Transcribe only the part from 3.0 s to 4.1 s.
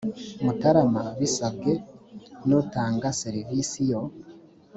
serivisi yo